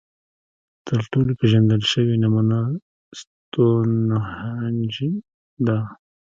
[0.87, 2.57] تر ټولو پېژندل شوې نمونه
[3.19, 4.93] ستونهنج
[5.67, 5.79] ده.